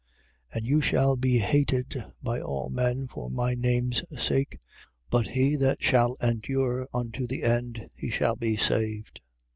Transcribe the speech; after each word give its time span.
13:13. 0.53 0.57
And 0.57 0.65
you 0.65 0.81
shall 0.81 1.15
be 1.15 1.37
hated 1.37 2.03
by 2.23 2.41
all 2.41 2.71
men 2.71 3.07
for 3.07 3.29
my 3.29 3.53
name's 3.53 4.03
sake. 4.19 4.59
But 5.11 5.27
he 5.27 5.55
that 5.57 5.83
shall 5.83 6.15
endure 6.23 6.87
unto 6.91 7.27
the 7.27 7.43
end, 7.43 7.87
he 7.95 8.09
shall 8.09 8.35
be 8.35 8.57
saved. 8.57 9.21